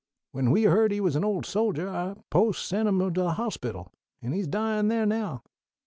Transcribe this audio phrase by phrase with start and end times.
[0.31, 3.91] When we heard he was an old soldier our Post sent him to the hospital,
[4.19, 5.43] and he's dyin' there now.